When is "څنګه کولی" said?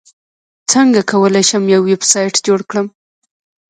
0.71-1.43